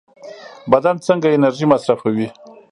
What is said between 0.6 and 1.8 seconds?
بدن څنګه انرژي